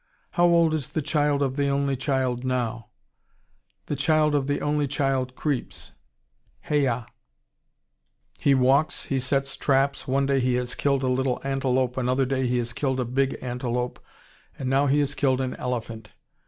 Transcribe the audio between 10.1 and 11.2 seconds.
day he has killed a